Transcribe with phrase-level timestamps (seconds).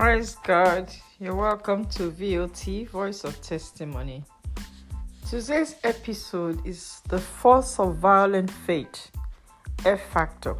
[0.00, 0.92] Praise God.
[1.18, 4.22] You're welcome to VOT, Voice of Testimony.
[5.28, 9.10] Today's episode is the force of violent faith,
[9.84, 10.54] F factor.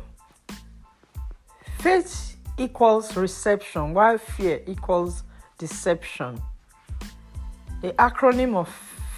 [1.78, 5.22] Faith equals reception, while fear equals
[5.56, 6.42] deception.
[7.80, 8.68] The acronym of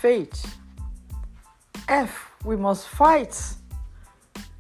[0.03, 0.55] faith
[1.89, 3.43] F, we must fight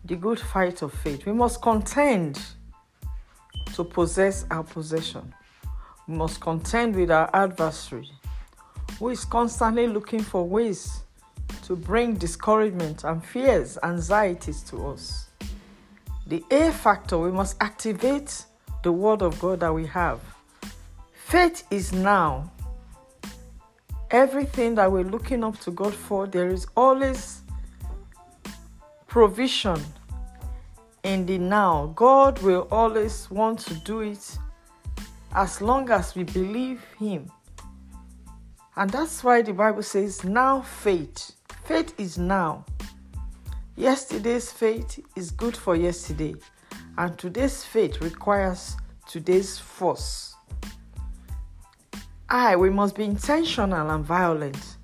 [0.06, 1.27] the good fight of faith.
[1.27, 2.41] We must contend
[3.74, 5.34] to possess our possession.
[6.10, 8.10] Must contend with our adversary,
[8.98, 11.05] who is constantly looking for ways
[11.66, 15.28] to bring discouragement and fears, anxieties to us.
[16.27, 18.45] The A factor, we must activate
[18.83, 20.20] the word of God that we have.
[21.12, 22.50] Faith is now.
[24.11, 27.42] Everything that we're looking up to God for, there is always
[29.06, 29.80] provision
[31.05, 31.92] in the now.
[31.95, 34.38] God will always want to do it
[35.34, 37.31] as long as we believe Him.
[38.77, 41.33] And that's why the Bible says, now faith.
[41.64, 42.64] Faith is now.
[43.77, 46.34] Yesterday's faith is good for yesterday,
[46.98, 48.77] and today's faith requires
[49.09, 50.34] today's force.
[52.28, 54.77] I, we must be intentional and violent.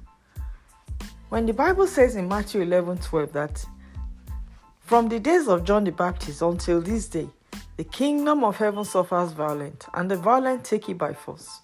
[1.29, 3.65] When the Bible says in Matthew 11 12 that
[4.81, 7.29] from the days of John the Baptist until this day,
[7.77, 11.61] the kingdom of heaven suffers violence, and the violent take it by force.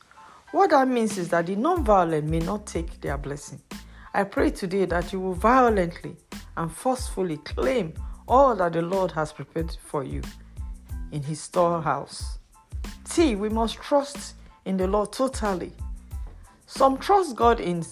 [0.51, 3.63] What that means is that the non violent may not take their blessing.
[4.13, 6.17] I pray today that you will violently
[6.59, 7.95] and forcefully claim
[8.29, 10.21] all that the Lord has prepared for you
[11.13, 12.39] in His storehouse.
[13.09, 14.35] T, we must trust
[14.67, 15.73] in the Lord totally.
[16.67, 17.85] Some trust God in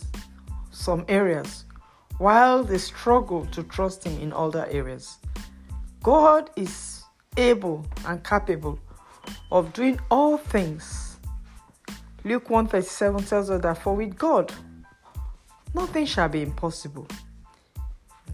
[0.71, 1.65] some areas,
[2.19, 5.17] while they struggle to trust Him in other areas.
[6.03, 7.00] God is
[7.37, 8.79] able and capable
[9.53, 11.19] of doing all things.
[12.25, 14.53] Luke 137 tells us that for with God
[15.75, 17.07] nothing shall be impossible.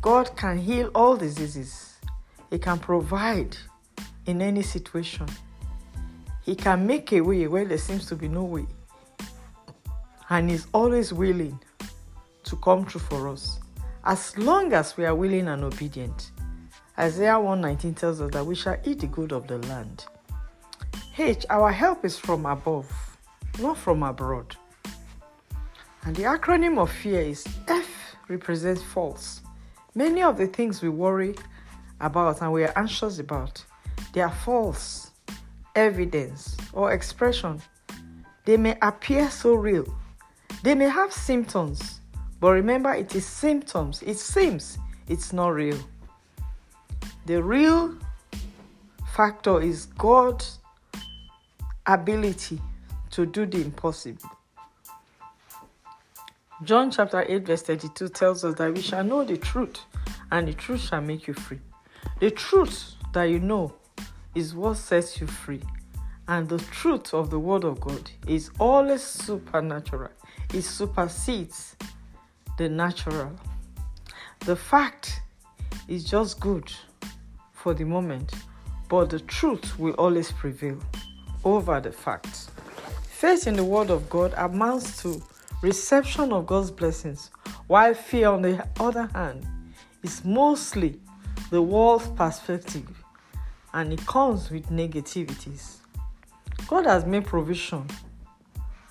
[0.00, 1.94] God can heal all diseases.
[2.50, 3.56] He can provide
[4.26, 5.26] in any situation.
[6.44, 8.66] He can make a way where there seems to be no way.
[10.28, 11.58] And He's always willing
[12.44, 13.60] to come true for us
[14.04, 16.30] as long as we are willing and obedient.
[16.98, 20.06] Isaiah 119 tells us that we shall eat the good of the land.
[21.18, 22.90] H, our help is from above,
[23.58, 24.56] not from abroad.
[26.04, 29.42] And the acronym of fear is F represents false.
[29.94, 31.34] Many of the things we worry
[32.00, 33.62] about and we are anxious about,
[34.14, 35.10] they are false
[35.74, 37.60] evidence or expression.
[38.46, 39.86] They may appear so real.
[40.62, 42.00] They may have symptoms,
[42.40, 44.02] but remember it is symptoms.
[44.02, 45.78] It seems it's not real.
[47.26, 47.92] The real
[49.16, 50.60] factor is God's
[51.84, 52.60] ability
[53.10, 54.30] to do the impossible.
[56.62, 59.80] John chapter 8, verse 32 tells us that we shall know the truth,
[60.30, 61.58] and the truth shall make you free.
[62.20, 63.74] The truth that you know
[64.36, 65.62] is what sets you free.
[66.28, 70.12] And the truth of the Word of God is always supernatural,
[70.54, 71.74] it supersedes
[72.56, 73.32] the natural.
[74.44, 75.22] The fact
[75.88, 76.72] is just good
[77.66, 78.32] for the moment,
[78.88, 80.78] but the truth will always prevail
[81.42, 82.48] over the facts.
[83.08, 85.20] Faith in the Word of God amounts to
[85.62, 87.32] reception of God's blessings,
[87.66, 89.44] while fear, on the other hand,
[90.04, 91.00] is mostly
[91.50, 92.86] the world's perspective
[93.74, 95.78] and it comes with negativities.
[96.68, 97.84] God has made provision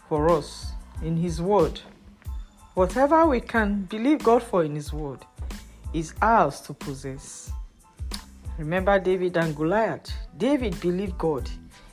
[0.09, 1.79] for us in His Word.
[2.73, 5.19] Whatever we can believe God for in His Word
[5.93, 7.53] is ours to possess.
[8.57, 10.11] Remember David and Goliath?
[10.37, 11.49] David believed God,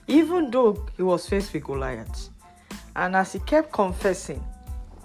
[0.07, 2.31] even though he was faced with Goliath.
[2.95, 4.43] And as he kept confessing,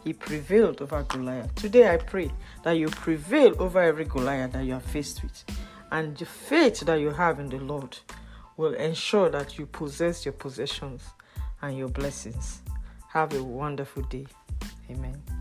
[0.04, 1.54] he prevailed over Goliath.
[1.56, 2.30] Today I pray
[2.64, 5.44] that you prevail over every Goliath that you are faced with.
[5.92, 7.98] And the faith that you have in the Lord
[8.56, 11.04] will ensure that you possess your possessions
[11.62, 12.62] and your blessings.
[13.10, 14.28] Have a wonderful day.
[14.92, 15.37] Amen.